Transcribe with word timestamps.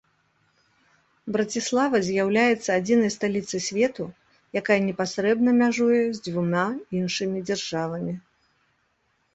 Браціслава 1.33 1.95
з'яўляецца 2.07 2.69
адзінай 2.79 3.13
сталіцай 3.17 3.61
свету, 3.67 4.03
якая 4.63 4.79
непасрэдна 4.87 5.49
мяжуе 5.61 6.01
з 6.01 6.17
дзвюма 6.27 6.67
іншымі 7.03 7.37
дзяржавамі. 7.51 8.13